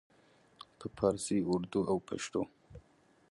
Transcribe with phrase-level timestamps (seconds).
[0.79, 2.41] په پارسي، اردو او پښتو